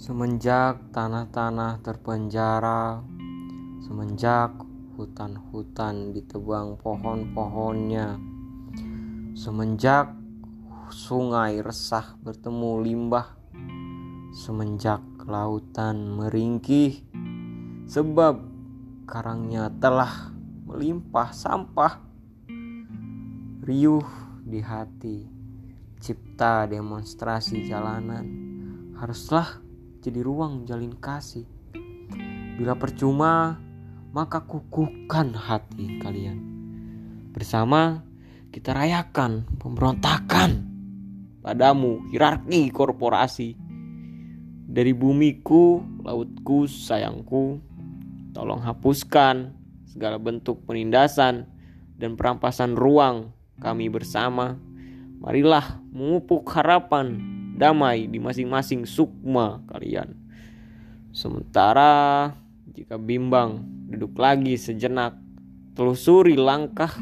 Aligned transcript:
Semenjak 0.00 0.96
tanah-tanah 0.96 1.84
terpenjara, 1.84 3.04
semenjak 3.84 4.48
hutan-hutan 4.96 6.16
ditebang 6.16 6.80
pohon-pohonnya, 6.80 8.16
semenjak 9.36 10.08
sungai 10.88 11.60
resah 11.60 12.16
bertemu 12.24 12.80
limbah, 12.80 13.28
semenjak 14.32 15.04
lautan 15.28 16.16
meringkih, 16.16 17.04
sebab 17.84 18.40
karangnya 19.04 19.68
telah 19.84 20.32
melimpah 20.64 21.28
sampah, 21.28 22.00
riuh 23.60 24.08
di 24.48 24.64
hati, 24.64 25.28
cipta 26.00 26.64
demonstrasi 26.64 27.68
jalanan, 27.68 28.24
haruslah 28.96 29.68
jadi 30.00 30.24
ruang 30.24 30.64
jalin 30.64 30.96
kasih. 30.96 31.44
Bila 32.56 32.76
percuma, 32.76 33.60
maka 34.16 34.42
kukuhkan 34.48 35.36
hati 35.36 36.00
kalian. 36.00 36.40
Bersama 37.30 38.02
kita 38.50 38.74
rayakan 38.74 39.46
pemberontakan 39.60 40.66
padamu 41.44 42.04
hierarki 42.08 42.72
korporasi. 42.72 43.54
Dari 44.70 44.94
bumiku, 44.94 45.82
lautku, 46.00 46.64
sayangku, 46.70 47.58
tolong 48.32 48.62
hapuskan 48.62 49.52
segala 49.84 50.16
bentuk 50.16 50.62
penindasan 50.62 51.50
dan 51.98 52.14
perampasan 52.14 52.78
ruang 52.78 53.34
kami 53.58 53.90
bersama. 53.90 54.56
Marilah 55.20 55.82
memupuk 55.92 56.48
harapan 56.54 57.39
damai 57.60 58.08
di 58.08 58.16
masing-masing 58.16 58.88
sukma 58.88 59.60
kalian. 59.68 60.16
Sementara 61.12 62.32
jika 62.72 62.96
bimbang, 62.96 63.60
duduk 63.92 64.16
lagi 64.16 64.56
sejenak, 64.56 65.12
telusuri 65.76 66.40
langkah 66.40 66.96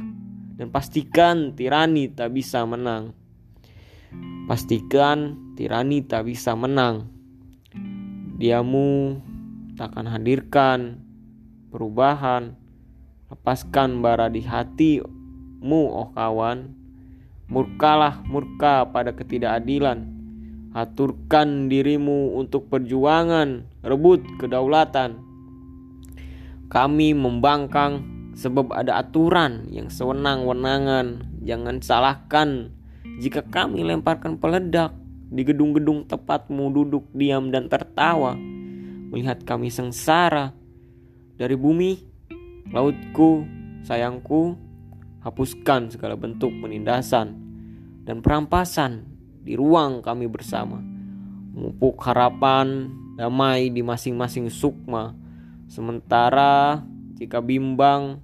dan 0.58 0.74
pastikan 0.74 1.54
tirani 1.54 2.10
tak 2.10 2.34
bisa 2.34 2.66
menang. 2.66 3.14
Pastikan 4.50 5.38
tirani 5.54 6.02
tak 6.02 6.26
bisa 6.26 6.58
menang. 6.58 7.06
Diamu 8.42 9.22
takkan 9.78 10.10
hadirkan 10.10 10.98
perubahan. 11.70 12.58
Lepaskan 13.28 14.00
bara 14.00 14.32
di 14.32 14.40
hatimu, 14.40 15.82
oh 15.94 16.10
kawan. 16.16 16.74
Murkalah 17.46 18.24
murka 18.24 18.88
pada 18.88 19.12
ketidakadilan 19.12 20.17
Aturkan 20.76 21.72
dirimu 21.72 22.36
untuk 22.36 22.68
perjuangan, 22.68 23.64
rebut 23.80 24.20
kedaulatan. 24.36 25.16
Kami 26.68 27.16
membangkang 27.16 28.04
sebab 28.36 28.76
ada 28.76 29.00
aturan 29.00 29.66
yang 29.72 29.88
sewenang-wenangan. 29.88 31.40
Jangan 31.42 31.80
salahkan 31.80 32.70
jika 33.18 33.42
kami 33.48 33.82
lemparkan 33.82 34.36
peledak 34.36 34.92
di 35.28 35.42
gedung-gedung 35.42 36.04
tepatmu 36.06 36.70
duduk 36.70 37.08
diam 37.16 37.48
dan 37.48 37.66
tertawa. 37.66 38.36
Melihat 39.08 39.42
kami 39.48 39.72
sengsara 39.72 40.52
dari 41.34 41.56
bumi, 41.56 41.96
lautku, 42.70 43.42
sayangku, 43.82 44.54
hapuskan 45.24 45.90
segala 45.90 46.14
bentuk 46.14 46.52
penindasan 46.60 47.34
dan 48.04 48.20
perampasan 48.20 49.17
di 49.48 49.56
ruang 49.56 50.04
kami 50.04 50.28
bersama. 50.28 50.76
Memupuk 51.56 51.96
harapan 52.04 52.92
damai 53.16 53.72
di 53.72 53.80
masing-masing 53.80 54.52
sukma. 54.52 55.16
Sementara 55.72 56.84
jika 57.16 57.40
bimbang, 57.40 58.20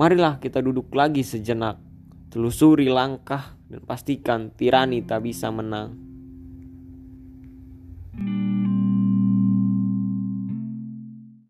marilah 0.00 0.40
kita 0.40 0.64
duduk 0.64 0.88
lagi 0.96 1.20
sejenak. 1.20 1.76
Telusuri 2.32 2.88
langkah 2.88 3.60
dan 3.68 3.84
pastikan 3.84 4.48
tirani 4.56 5.04
tak 5.04 5.28
bisa 5.28 5.52
menang. 5.52 6.09